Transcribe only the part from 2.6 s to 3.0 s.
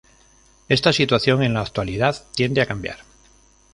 a cambiar.